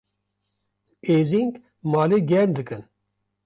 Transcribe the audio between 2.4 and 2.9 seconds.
dikin.